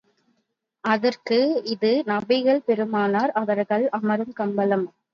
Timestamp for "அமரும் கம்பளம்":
3.91-4.87